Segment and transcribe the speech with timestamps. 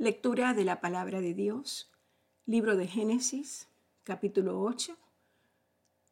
[0.00, 1.90] Lectura de la palabra de Dios,
[2.46, 3.66] libro de Génesis,
[4.04, 4.96] capítulo 8,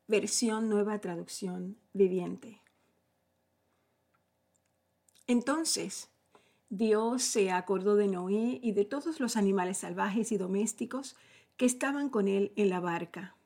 [0.08, 2.60] versión nueva traducción viviente.
[5.28, 6.08] Entonces,
[6.68, 11.14] Dios se acordó de Noé y de todos los animales salvajes y domésticos
[11.56, 13.36] que estaban con él en la barca.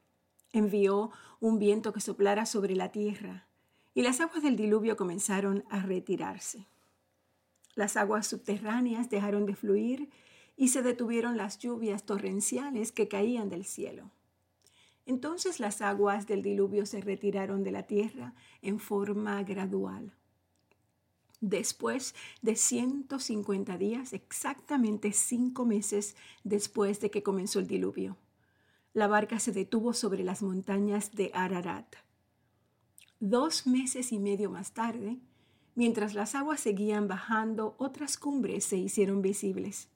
[0.54, 1.10] Envió
[1.40, 3.46] un viento que soplara sobre la tierra,
[3.92, 6.69] y las aguas del diluvio comenzaron a retirarse.
[7.74, 10.10] Las aguas subterráneas dejaron de fluir
[10.56, 14.10] y se detuvieron las lluvias torrenciales que caían del cielo.
[15.06, 20.12] Entonces las aguas del diluvio se retiraron de la tierra en forma gradual.
[21.40, 28.18] Después de 150 días, exactamente cinco meses después de que comenzó el diluvio,
[28.92, 31.96] la barca se detuvo sobre las montañas de Ararat.
[33.20, 35.18] Dos meses y medio más tarde,
[35.74, 39.88] mientras las aguas seguían bajando, otras cumbres se hicieron visibles.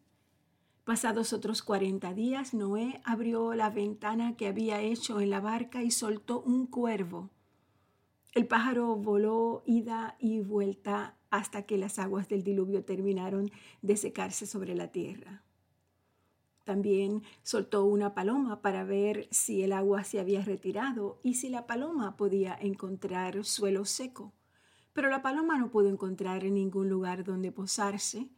[0.85, 5.91] Pasados otros cuarenta días, Noé abrió la ventana que había hecho en la barca y
[5.91, 7.31] soltó un cuervo.
[8.33, 13.51] El pájaro voló ida y vuelta hasta que las aguas del diluvio terminaron
[13.81, 15.43] de secarse sobre la tierra.
[16.65, 21.67] También soltó una paloma para ver si el agua se había retirado y si la
[21.67, 24.33] paloma podía encontrar suelo seco.
[24.95, 28.31] Pero la paloma no pudo encontrar ningún lugar donde posarse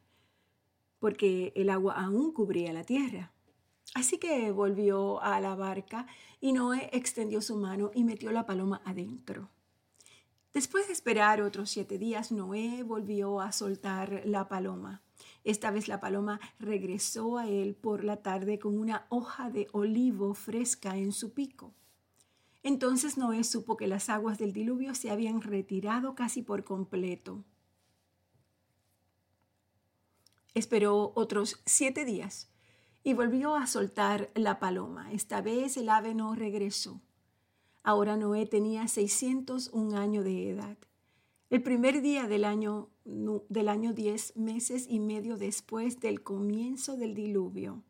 [0.99, 3.33] porque el agua aún cubría la tierra.
[3.95, 6.07] Así que volvió a la barca
[6.41, 9.51] y Noé extendió su mano y metió la paloma adentro.
[10.53, 15.03] Después de esperar otros siete días, Noé volvió a soltar la paloma.
[15.45, 20.34] Esta vez la paloma regresó a él por la tarde con una hoja de olivo
[20.34, 21.75] fresca en su pico.
[22.67, 27.45] Entonces Noé supo que las aguas del diluvio se habían retirado casi por completo.
[30.53, 32.50] Esperó otros siete días
[33.05, 35.12] y volvió a soltar la paloma.
[35.12, 37.00] Esta vez el ave no regresó.
[37.84, 40.76] Ahora Noé tenía 601 años de edad.
[41.50, 47.15] El primer día del año, del año 10 meses y medio después del comienzo del
[47.15, 47.84] diluvio.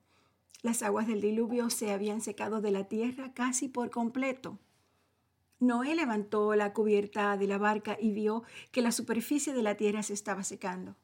[0.61, 4.59] Las aguas del diluvio se habían secado de la tierra casi por completo.
[5.59, 10.03] Noé levantó la cubierta de la barca y vio que la superficie de la tierra
[10.03, 10.97] se estaba secando.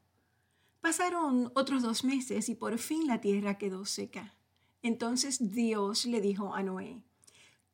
[0.83, 4.35] Pasaron otros dos meses y por fin la tierra quedó seca.
[4.83, 7.03] Entonces Dios le dijo a Noé,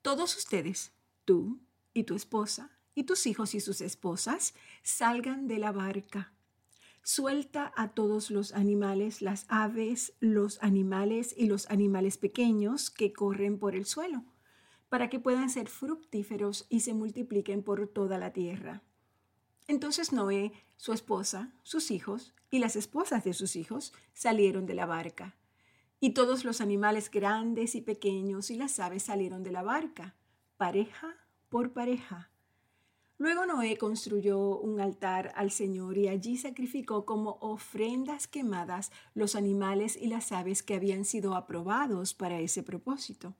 [0.02, 0.92] todos ustedes,
[1.24, 1.58] tú
[1.94, 6.32] y tu esposa, y tus hijos y sus esposas, salgan de la barca.
[7.02, 13.58] Suelta a todos los animales, las aves, los animales y los animales pequeños que corren
[13.58, 14.24] por el suelo,
[14.88, 18.82] para que puedan ser fructíferos y se multipliquen por toda la tierra.
[19.66, 24.86] Entonces Noé, su esposa, sus hijos y las esposas de sus hijos salieron de la
[24.86, 25.36] barca.
[26.00, 30.14] Y todos los animales grandes y pequeños y las aves salieron de la barca,
[30.56, 31.16] pareja
[31.48, 32.30] por pareja.
[33.18, 39.96] Luego Noé construyó un altar al Señor y allí sacrificó como ofrendas quemadas los animales
[40.00, 43.34] y las aves que habían sido aprobados para ese propósito.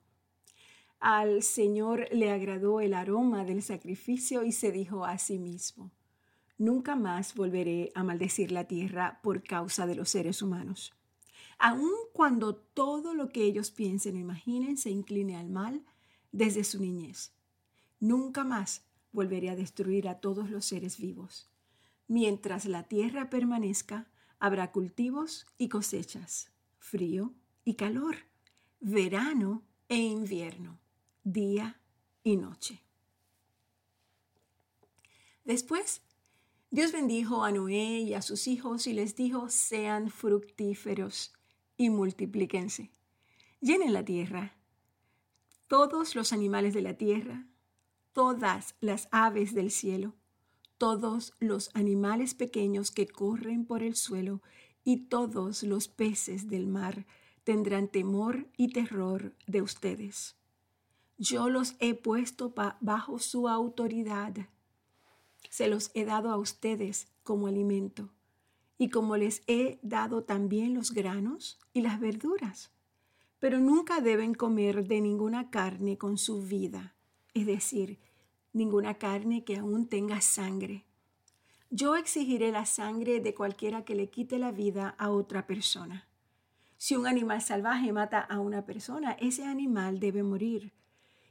[0.99, 5.91] Al Señor le agradó el aroma del sacrificio y se dijo a sí mismo,
[6.57, 10.93] Nunca más volveré a maldecir la tierra por causa de los seres humanos.
[11.57, 15.85] Aun cuando todo lo que ellos piensen o imaginen se incline al mal
[16.33, 17.31] desde su niñez.
[18.01, 18.83] Nunca más
[19.13, 21.49] volveré a destruir a todos los seres vivos.
[22.07, 27.33] Mientras la tierra permanezca, habrá cultivos y cosechas, frío
[27.63, 28.17] y calor,
[28.81, 30.79] verano e invierno,
[31.31, 31.79] día
[32.23, 32.81] y noche.
[35.43, 36.01] Después
[36.71, 41.33] Dios bendijo a Noé y a sus hijos y les dijo, sean fructíferos
[41.77, 42.91] y multiplíquense.
[43.61, 44.55] Llenen la tierra.
[45.67, 47.47] Todos los animales de la tierra,
[48.13, 50.15] todas las aves del cielo,
[50.77, 54.41] todos los animales pequeños que corren por el suelo
[54.83, 57.05] y todos los peces del mar
[57.43, 60.38] tendrán temor y terror de ustedes.
[61.19, 64.47] Yo los he puesto bajo su autoridad
[65.49, 68.09] se los he dado a ustedes como alimento,
[68.77, 72.71] y como les he dado también los granos y las verduras.
[73.39, 76.95] Pero nunca deben comer de ninguna carne con su vida,
[77.33, 77.99] es decir,
[78.53, 80.85] ninguna carne que aún tenga sangre.
[81.69, 86.07] Yo exigiré la sangre de cualquiera que le quite la vida a otra persona.
[86.77, 90.71] Si un animal salvaje mata a una persona, ese animal debe morir.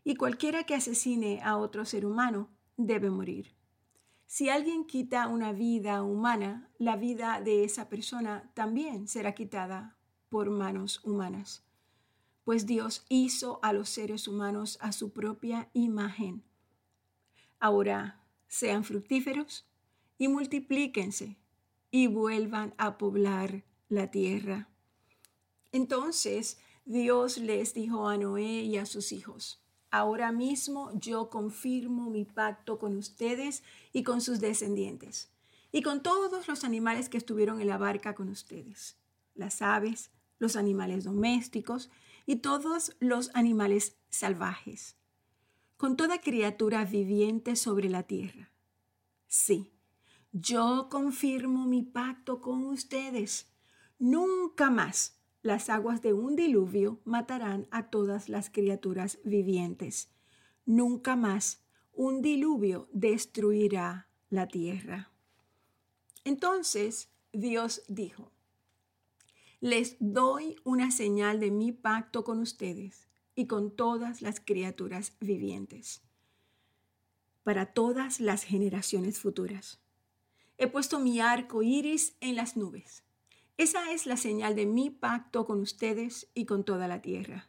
[0.09, 3.55] Y cualquiera que asesine a otro ser humano debe morir.
[4.25, 9.99] Si alguien quita una vida humana, la vida de esa persona también será quitada
[10.31, 11.63] por manos humanas.
[12.45, 16.43] Pues Dios hizo a los seres humanos a su propia imagen.
[17.61, 19.69] Ahora sean fructíferos
[20.17, 21.37] y multiplíquense
[21.91, 24.71] y vuelvan a poblar la tierra.
[25.71, 32.25] Entonces Dios les dijo a Noé y a sus hijos, ahora mismo yo confirmo mi
[32.25, 33.63] pacto con ustedes
[33.93, 35.31] y con sus descendientes,
[35.73, 38.97] y con todos los animales que estuvieron en la barca con ustedes,
[39.35, 41.91] las aves, los animales domésticos
[42.27, 44.97] y todos los animales salvajes,
[45.77, 48.51] con toda criatura viviente sobre la tierra.
[49.27, 49.71] Sí,
[50.33, 53.47] yo confirmo mi pacto con ustedes.
[53.99, 60.11] Nunca más las aguas de un diluvio matarán a todas las criaturas vivientes.
[60.67, 61.63] Nunca más
[61.93, 65.11] un diluvio destruirá la tierra.
[66.25, 68.31] Entonces Dios dijo,
[69.61, 76.03] les doy una señal de mi pacto con ustedes y con todas las criaturas vivientes,
[77.43, 79.81] para todas las generaciones futuras.
[80.59, 83.05] He puesto mi arco iris en las nubes.
[83.59, 87.49] Esa es la señal de mi pacto con ustedes y con toda la tierra.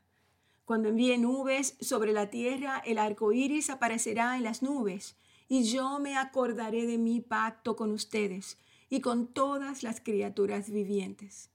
[0.65, 5.17] Cuando envíe nubes sobre la tierra, el arco iris aparecerá en las nubes,
[5.47, 8.57] y yo me acordaré de mi pacto con ustedes
[8.89, 11.51] y con todas las criaturas vivientes.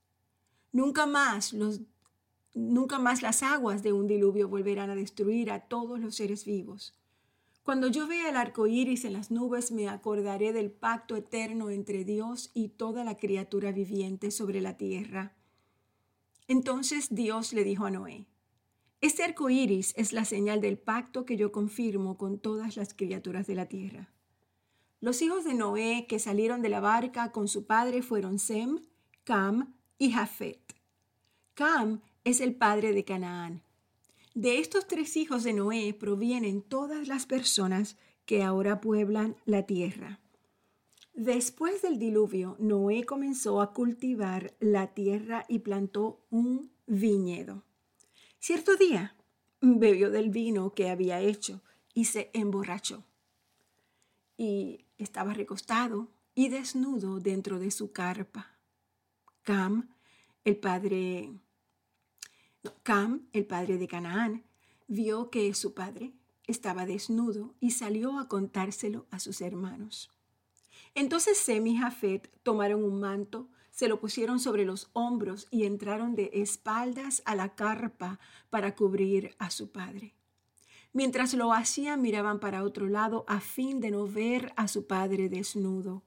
[0.70, 1.52] Nunca más
[2.54, 6.94] nunca más las aguas de un diluvio volverán a destruir a todos los seres vivos.
[7.64, 12.04] Cuando yo vea el arco iris en las nubes, me acordaré del pacto eterno entre
[12.04, 15.32] Dios y toda la criatura viviente sobre la tierra.
[16.46, 18.26] Entonces Dios le dijo a Noé:
[19.00, 23.46] Este arco iris es la señal del pacto que yo confirmo con todas las criaturas
[23.46, 24.10] de la tierra.
[25.00, 28.80] Los hijos de Noé que salieron de la barca con su padre fueron Sem,
[29.24, 30.60] Cam y Jafet.
[31.54, 33.62] Cam es el padre de Canaán.
[34.34, 37.96] De estos tres hijos de Noé provienen todas las personas
[38.26, 40.18] que ahora pueblan la tierra.
[41.12, 47.62] Después del diluvio, Noé comenzó a cultivar la tierra y plantó un viñedo.
[48.40, 49.14] Cierto día,
[49.60, 51.62] bebió del vino que había hecho
[51.94, 53.04] y se emborrachó.
[54.36, 58.58] Y estaba recostado y desnudo dentro de su carpa.
[59.42, 59.94] Cam,
[60.44, 61.32] el padre
[62.82, 64.44] Cam, el padre de Canaán,
[64.88, 66.12] vio que su padre
[66.46, 70.10] estaba desnudo y salió a contárselo a sus hermanos.
[70.94, 76.14] Entonces Sem y Jafet tomaron un manto, se lo pusieron sobre los hombros y entraron
[76.14, 78.20] de espaldas a la carpa
[78.50, 80.14] para cubrir a su padre.
[80.92, 85.28] Mientras lo hacían miraban para otro lado a fin de no ver a su padre
[85.28, 86.04] desnudo.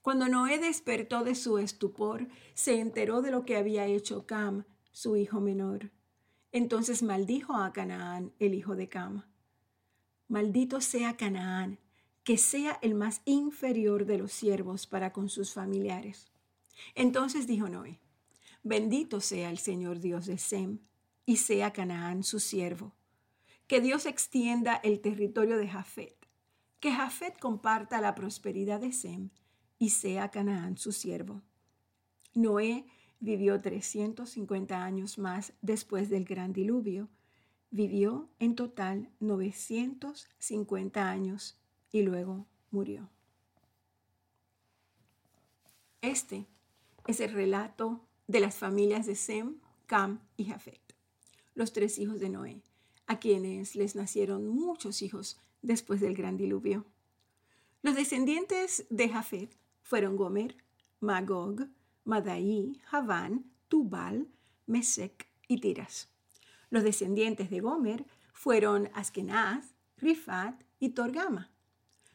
[0.00, 5.16] Cuando Noé despertó de su estupor, se enteró de lo que había hecho Cam su
[5.16, 5.90] hijo menor.
[6.52, 9.24] Entonces maldijo a Canaán, el hijo de Cam.
[10.28, 11.78] Maldito sea Canaán,
[12.24, 16.26] que sea el más inferior de los siervos para con sus familiares.
[16.94, 18.00] Entonces dijo Noé,
[18.62, 20.80] bendito sea el Señor Dios de Sem,
[21.24, 22.94] y sea Canaán su siervo.
[23.66, 26.16] Que Dios extienda el territorio de Jafet,
[26.80, 29.30] que Jafet comparta la prosperidad de Sem,
[29.78, 31.42] y sea Canaán su siervo.
[32.34, 32.86] Noé
[33.20, 37.08] vivió 350 años más después del gran diluvio.
[37.70, 41.58] Vivió en total 950 años
[41.92, 43.08] y luego murió.
[46.00, 46.46] Este
[47.06, 49.56] es el relato de las familias de Sem,
[49.86, 50.94] Cam y Jafet,
[51.54, 52.62] los tres hijos de Noé,
[53.06, 56.86] a quienes les nacieron muchos hijos después del gran diluvio.
[57.82, 60.56] Los descendientes de Jafet fueron Gomer,
[61.00, 61.68] Magog,
[62.08, 64.28] Madai, Javán, Tubal,
[64.66, 66.08] Mesec y Tiras.
[66.70, 71.52] Los descendientes de Gomer fueron Askenaz, Rifat y Torgama.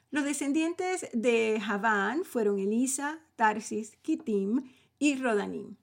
[0.09, 4.63] Los descendientes de Javán fueron Elisa, Tarsis, Kitim
[4.97, 5.75] y Rodanim.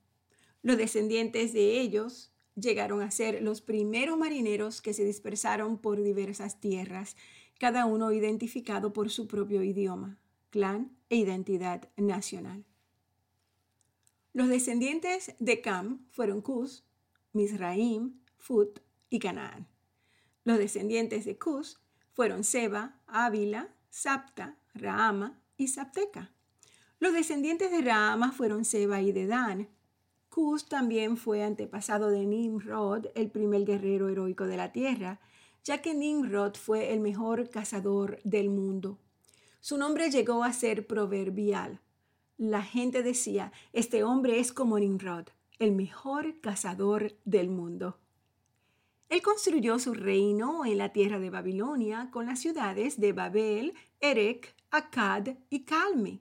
[0.63, 6.59] Los descendientes de ellos llegaron a ser los primeros marineros que se dispersaron por diversas
[6.59, 7.17] tierras,
[7.61, 12.65] cada uno identificado por su propio idioma, clan e identidad nacional.
[14.33, 16.85] Los descendientes de Cam fueron Cus,
[17.33, 19.67] Misraim, Fut y Canaán.
[20.45, 21.81] Los descendientes de Cus
[22.13, 26.31] fueron Seba, Ávila, Sapta, Raama y Sapteca.
[27.01, 29.69] Los descendientes de Raama fueron Seba y Dedán.
[30.29, 35.19] Cus también fue antepasado de Nimrod, el primer guerrero heroico de la tierra,
[35.65, 39.01] ya que Nimrod fue el mejor cazador del mundo.
[39.59, 41.81] Su nombre llegó a ser proverbial
[42.41, 45.27] la gente decía, este hombre es como Nimrod,
[45.59, 47.99] el mejor cazador del mundo.
[49.11, 54.55] Él construyó su reino en la tierra de Babilonia con las ciudades de Babel, Erech,
[54.71, 56.21] Akkad y Calme.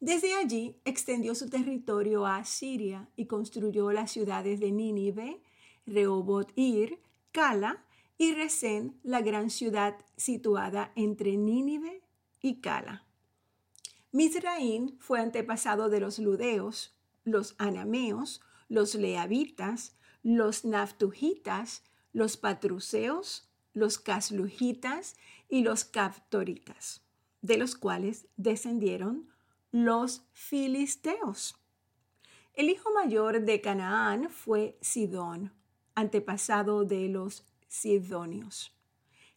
[0.00, 5.42] Desde allí extendió su territorio a Siria y construyó las ciudades de Nínive,
[5.86, 6.98] Rehoboth-Ir,
[7.30, 7.84] Cala
[8.16, 12.00] y Resén, la gran ciudad situada entre Nínive
[12.40, 13.04] y Cala.
[14.12, 23.98] Mizraín fue antepasado de los ludeos, los anameos, los leavitas, los naftujitas, los patruceos, los
[23.98, 25.16] caslujitas
[25.48, 27.02] y los captoritas,
[27.40, 29.30] de los cuales descendieron
[29.70, 31.56] los filisteos.
[32.52, 35.54] El hijo mayor de Canaán fue Sidón,
[35.94, 38.76] antepasado de los sidonios.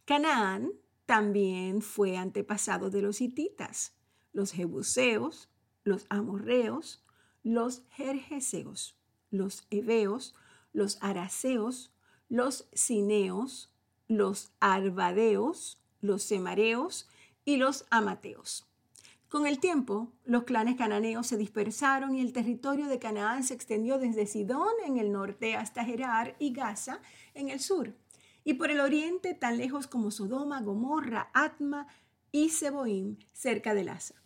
[0.03, 0.73] Canaán
[1.05, 3.94] también fue antepasado de los hititas,
[4.35, 5.49] los jebuseos,
[5.85, 7.01] los amorreos,
[7.41, 8.97] los jerjeseos,
[9.31, 10.35] los heveos,
[10.73, 11.93] los araseos,
[12.27, 13.71] los cineos,
[14.09, 17.07] los arbadeos, los semareos
[17.45, 18.67] y los amateos.
[19.29, 23.99] Con el tiempo, los clanes cananeos se dispersaron y el territorio de Canaán se extendió
[23.99, 26.99] desde Sidón en el norte hasta Gerar y Gaza
[27.33, 27.95] en el sur,
[28.43, 31.87] y por el oriente tan lejos como Sodoma, Gomorra, Atma
[32.33, 34.24] y Seboim, cerca de Lasa.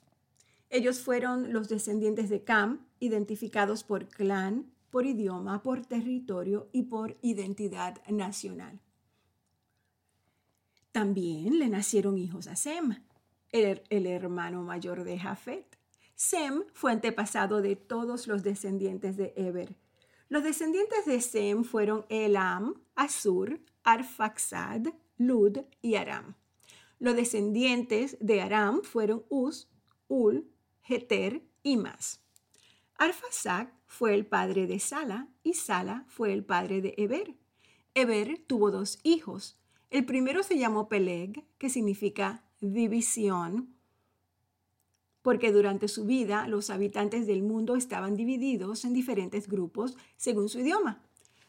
[0.70, 7.18] Ellos fueron los descendientes de Cam, identificados por clan, por idioma, por territorio y por
[7.22, 8.80] identidad nacional.
[10.92, 12.96] También le nacieron hijos a Sem,
[13.52, 15.78] el, hermano mayor de Jafet.
[16.16, 19.76] Sem fue antepasado de todos los descendientes de Eber.
[20.28, 26.36] Los descendientes de Sem fueron Elam, Asur, Arfaxad, Lud y Aram.
[27.00, 29.68] Los descendientes de Aram fueron Uz,
[30.08, 30.50] Ul,
[30.90, 32.22] Heter y más.
[32.96, 37.36] Arfaxad fue el padre de Sala y Sala fue el padre de Eber.
[37.94, 39.60] Eber tuvo dos hijos.
[39.90, 43.76] El primero se llamó Peleg, que significa división,
[45.22, 50.60] porque durante su vida los habitantes del mundo estaban divididos en diferentes grupos según su
[50.60, 51.02] idioma.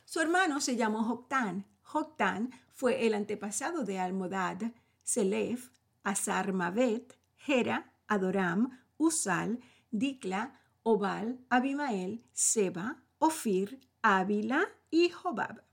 [0.05, 1.67] Su hermano se llamó Joctán.
[1.83, 5.71] Joctán fue el antepasado de Almodad, Selef,
[6.03, 7.17] Asarmavet,
[7.47, 15.65] Hera, Adoram, Usal, Dikla, Obal, Abimael, Seba, Ofir, Ávila y Jobab.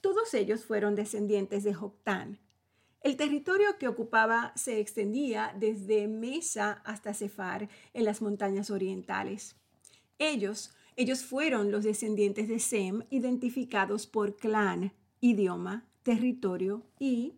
[0.00, 2.38] Todos ellos fueron descendientes de Joctán.
[3.02, 9.56] El territorio que ocupaba se extendía desde Mesa hasta Cefar en las montañas orientales.
[10.18, 17.34] Ellos, ellos fueron los descendientes de Sem identificados por clan, idioma, territorio y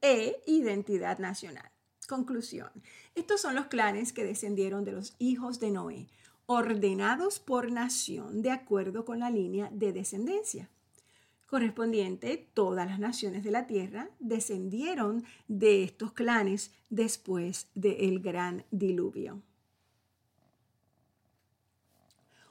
[0.00, 1.71] e identidad nacional.
[2.12, 2.70] Conclusión.
[3.14, 6.08] Estos son los clanes que descendieron de los hijos de Noé,
[6.44, 10.68] ordenados por nación de acuerdo con la línea de descendencia
[11.52, 19.42] correspondiente, todas las naciones de la tierra descendieron de estos clanes después del gran diluvio.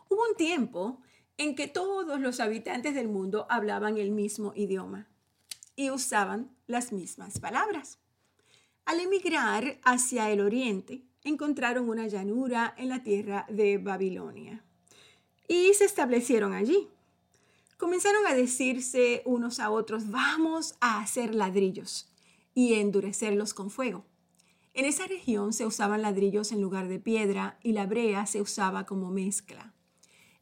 [0.08, 1.02] Hubo un tiempo
[1.38, 5.08] en que todos los habitantes del mundo hablaban el mismo idioma
[5.76, 8.01] y usaban las mismas palabras.
[8.86, 14.64] Al emigrar hacia el oriente, encontraron una llanura en la tierra de Babilonia
[15.48, 16.90] y se establecieron allí
[17.82, 22.14] comenzaron a decirse unos a otros, vamos a hacer ladrillos
[22.54, 24.06] y endurecerlos con fuego.
[24.76, 28.86] En esa región se usaban ladrillos en lugar de piedra y la brea se usaba
[28.86, 29.74] como mezcla.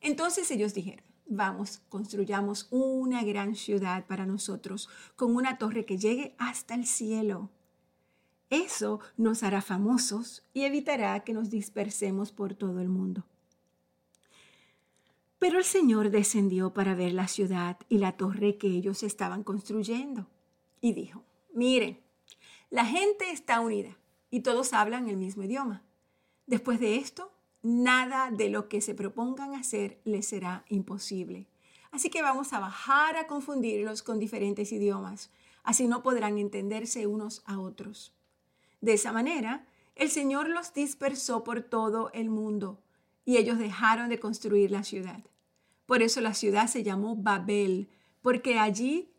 [0.01, 6.35] Entonces ellos dijeron, vamos, construyamos una gran ciudad para nosotros con una torre que llegue
[6.39, 7.49] hasta el cielo.
[8.49, 13.23] Eso nos hará famosos y evitará que nos dispersemos por todo el mundo.
[15.37, 20.27] Pero el Señor descendió para ver la ciudad y la torre que ellos estaban construyendo.
[20.81, 21.99] Y dijo, miren,
[22.69, 23.97] la gente está unida
[24.29, 25.81] y todos hablan el mismo idioma.
[26.45, 31.47] Después de esto, nada de lo que se propongan hacer les será imposible.
[31.91, 35.31] Así que vamos a bajar a confundirlos con diferentes idiomas.
[35.63, 38.13] Así no podrán entenderse unos a otros.
[38.81, 42.81] De esa manera, el Señor los dispersó por todo el mundo
[43.25, 45.23] y ellos dejaron de construir la ciudad.
[45.85, 47.89] Por eso la ciudad se llamó Babel,
[48.21, 49.11] porque allí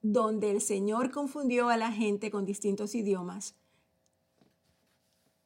[0.00, 3.54] donde el Señor confundió a la gente con distintos idiomas,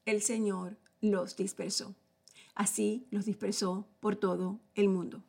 [0.05, 1.95] el Señor los dispersó.
[2.55, 5.23] Así los dispersó por todo el mundo.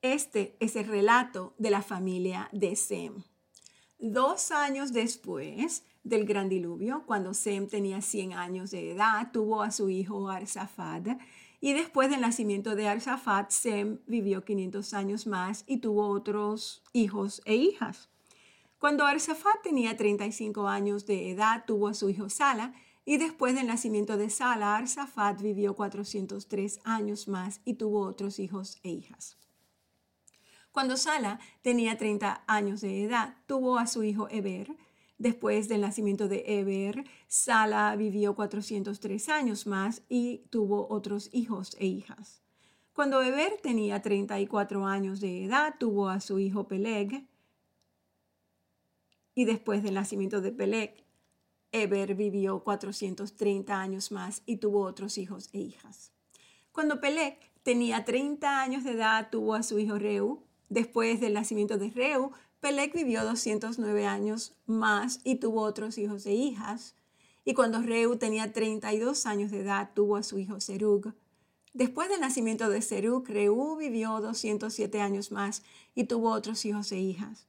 [0.00, 3.24] Este es el relato de la familia de Sem.
[3.98, 9.70] Dos años después del gran diluvio, cuando Sem tenía 100 años de edad, tuvo a
[9.70, 11.18] su hijo Arsafad
[11.60, 17.42] Y después del nacimiento de Arsafat, Sem vivió 500 años más y tuvo otros hijos
[17.44, 18.08] e hijas.
[18.78, 22.74] Cuando Arsafat tenía 35 años de edad, tuvo a su hijo Sala,
[23.04, 28.78] y después del nacimiento de Sala, Arsafat vivió 403 años más y tuvo otros hijos
[28.82, 29.36] e hijas.
[30.72, 34.76] Cuando Sala tenía 30 años de edad, tuvo a su hijo Eber.
[35.18, 41.86] Después del nacimiento de Eber, Sala vivió 403 años más y tuvo otros hijos e
[41.86, 42.40] hijas.
[42.92, 47.26] Cuando Eber tenía 34 años de edad, tuvo a su hijo Peleg.
[49.34, 51.04] Y después del nacimiento de Peleg,
[51.72, 56.12] Eber vivió 430 años más y tuvo otros hijos e hijas.
[56.72, 60.44] Cuando Peleg tenía 30 años de edad, tuvo a su hijo Reu.
[60.68, 66.32] Después del nacimiento de Reu, Peleg vivió 209 años más y tuvo otros hijos e
[66.32, 66.96] hijas.
[67.44, 71.14] Y cuando Reu tenía 32 años de edad, tuvo a su hijo Serug.
[71.72, 75.62] Después del nacimiento de Serug, Reu vivió 207 años más
[75.94, 77.46] y tuvo otros hijos e hijas.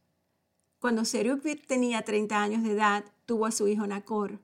[0.80, 4.40] Cuando Serug tenía 30 años de edad, tuvo a su hijo Nacor.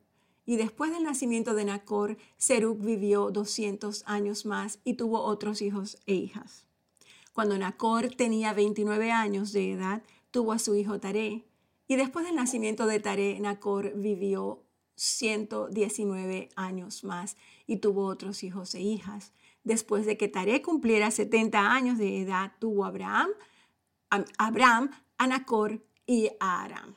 [0.47, 5.97] Y después del nacimiento de Nacor, Serug vivió 200 años más y tuvo otros hijos
[6.05, 6.65] e hijas.
[7.33, 10.03] Cuando Nacor tenía 29 años de edad,
[10.35, 11.45] tuvo a su hijo Taré.
[11.87, 14.65] Y después del nacimiento de Taré, Nacor vivió
[14.95, 19.31] 119 años más y tuvo otros hijos e hijas.
[19.63, 23.29] Después de que Taré cumpliera 70 años de edad, tuvo a Abraham,
[24.09, 24.91] a Abraham,
[25.25, 26.95] Nacor y a Aram.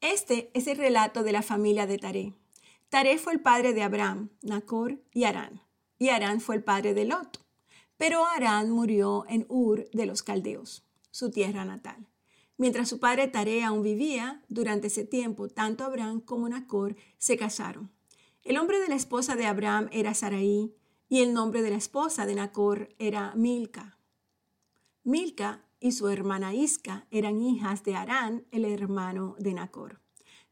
[0.00, 2.34] Este es el relato de la familia de Taré.
[2.88, 5.60] Taré fue el padre de Abraham, Nacor y Arán.
[5.98, 7.44] Y Arán fue el padre de Lot.
[7.96, 12.08] Pero Arán murió en Ur de los Caldeos, su tierra natal.
[12.56, 17.90] Mientras su padre Taré aún vivía, durante ese tiempo, tanto Abraham como Nacor se casaron.
[18.42, 20.74] El nombre de la esposa de Abraham era Saraí
[21.08, 23.98] y el nombre de la esposa de Nacor era Milca.
[25.04, 30.00] Milca y su hermana Isca eran hijas de Arán, el hermano de Nacor.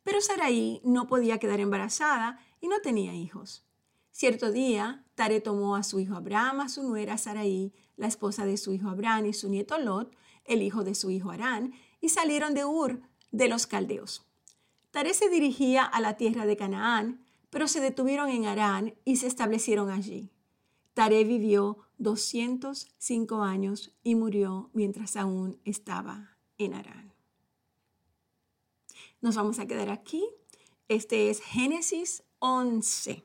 [0.02, 3.64] Pero Saraí no podía quedar embarazada y no tenía hijos.
[4.12, 8.56] Cierto día, Tare tomó a su hijo Abraham, a su nuera Saraí, la esposa de
[8.56, 10.14] su hijo Abraham y su nieto Lot,
[10.48, 13.00] el hijo de su hijo Arán, y salieron de Ur,
[13.32, 14.26] de los caldeos.
[14.90, 19.26] Tare se dirigía a la tierra de Canaán, pero se detuvieron en Arán y se
[19.26, 20.30] establecieron allí.
[20.94, 27.12] Tare vivió 205 años y murió mientras aún estaba en Arán.
[29.20, 30.24] Nos vamos a quedar aquí.
[30.88, 33.24] Este es Génesis 11.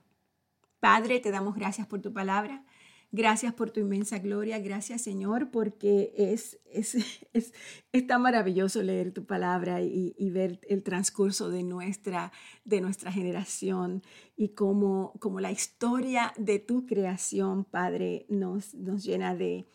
[0.79, 2.65] Padre, te damos gracias por tu palabra.
[3.13, 4.57] Gracias por tu inmensa gloria.
[4.59, 6.95] Gracias, Señor, porque es, es,
[7.91, 12.31] es, tan maravilloso leer tu palabra y, y, ver el transcurso de nuestra,
[12.63, 14.01] de nuestra generación
[14.37, 19.67] y cómo, cómo la historia de tu creación, Padre, nos, nos llena de,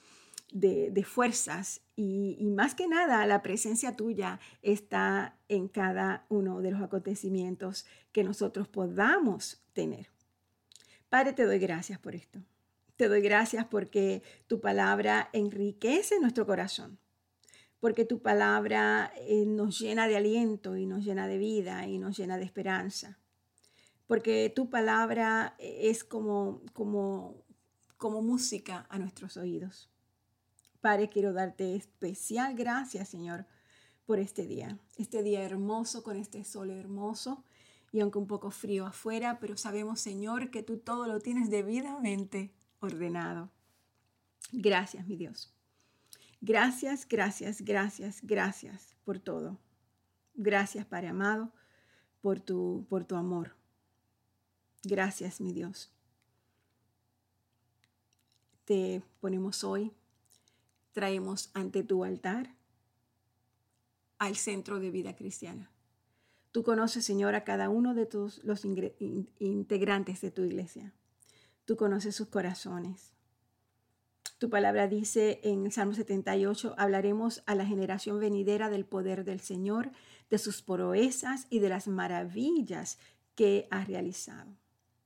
[0.50, 6.70] de, fuerzas y, y, más que nada la presencia tuya está en cada uno de
[6.70, 10.08] los acontecimientos que nosotros podamos tener.
[11.10, 12.40] Padre, te doy gracias por esto.
[12.96, 16.98] Te doy gracias porque tu palabra enriquece nuestro corazón,
[17.78, 22.16] porque tu palabra eh, nos llena de aliento y nos llena de vida y nos
[22.16, 23.18] llena de esperanza,
[24.06, 27.44] porque tu palabra eh, es como, como,
[27.98, 29.90] como música a nuestros oídos.
[30.80, 33.44] Padre, quiero darte especial gracias, Señor,
[34.06, 37.44] por este día, este día hermoso con este sol hermoso
[37.92, 42.55] y aunque un poco frío afuera, pero sabemos, Señor, que tú todo lo tienes debidamente
[42.80, 43.50] ordenado.
[44.52, 45.52] Gracias, mi Dios.
[46.40, 49.58] Gracias, gracias, gracias, gracias por todo.
[50.34, 51.52] Gracias, Padre amado,
[52.20, 53.56] por tu, por tu amor.
[54.84, 55.92] Gracias, mi Dios.
[58.64, 59.92] Te ponemos hoy,
[60.92, 62.54] traemos ante tu altar
[64.18, 65.70] al centro de vida cristiana.
[66.52, 70.92] Tú conoces, Señor, a cada uno de tus, los integrantes de tu iglesia.
[71.66, 73.12] Tú conoces sus corazones.
[74.38, 79.90] Tu palabra dice en Salmo 78, hablaremos a la generación venidera del poder del Señor,
[80.30, 82.98] de sus proezas y de las maravillas
[83.34, 84.56] que ha realizado.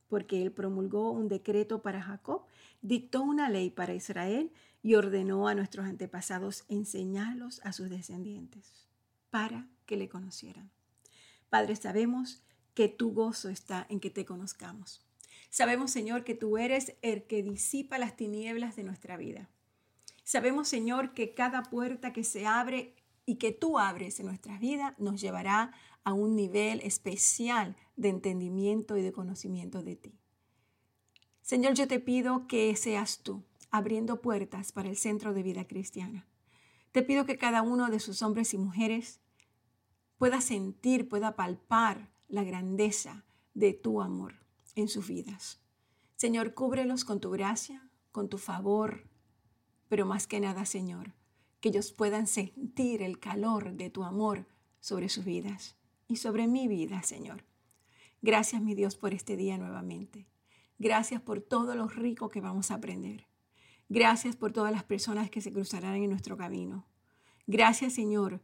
[0.07, 2.43] Porque Él promulgó un decreto para Jacob,
[2.83, 8.87] dictó una ley para Israel y ordenó a nuestros antepasados enseñarlos a sus descendientes
[9.31, 10.71] para que le conocieran.
[11.49, 12.43] Padre, sabemos
[12.75, 15.10] que tu gozo está en que te conozcamos.
[15.51, 19.51] Sabemos, Señor, que tú eres el que disipa las tinieblas de nuestra vida.
[20.23, 22.95] Sabemos, Señor, que cada puerta que se abre
[23.27, 25.73] y que tú abres en nuestras vidas nos llevará
[26.05, 30.15] a un nivel especial de entendimiento y de conocimiento de ti.
[31.43, 36.29] Señor, yo te pido que seas tú abriendo puertas para el centro de vida cristiana.
[36.93, 39.21] Te pido que cada uno de sus hombres y mujeres
[40.17, 44.40] pueda sentir, pueda palpar la grandeza de tu amor
[44.77, 45.61] en sus vidas.
[46.17, 49.09] Señor, cúbrelos con tu gracia, con tu favor,
[49.89, 51.15] pero más que nada, Señor,
[51.61, 54.47] que ellos puedan sentir el calor de tu amor
[54.81, 55.77] sobre sus vidas
[56.09, 57.45] y sobre mi vida, Señor.
[58.23, 60.27] Gracias, mi Dios, por este día nuevamente.
[60.79, 63.27] Gracias por todo lo rico que vamos a aprender.
[63.89, 66.87] Gracias por todas las personas que se cruzarán en nuestro camino.
[67.47, 68.41] Gracias, Señor.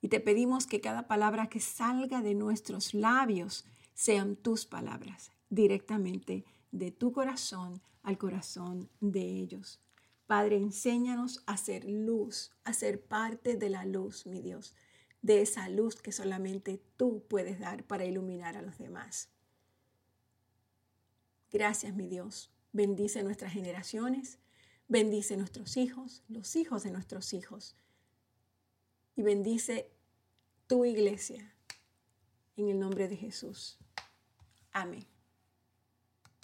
[0.00, 6.44] Y te pedimos que cada palabra que salga de nuestros labios sean tus palabras, directamente
[6.70, 9.80] de tu corazón al corazón de ellos.
[10.26, 14.74] Padre, enséñanos a ser luz, a ser parte de la luz, mi Dios,
[15.22, 19.30] de esa luz que solamente tú puedes dar para iluminar a los demás.
[21.50, 22.50] Gracias, mi Dios.
[22.72, 24.38] Bendice nuestras generaciones,
[24.86, 27.74] bendice nuestros hijos, los hijos de nuestros hijos,
[29.16, 29.90] y bendice
[30.66, 31.54] tu iglesia
[32.56, 33.78] en el nombre de Jesús.
[34.72, 35.17] Amén.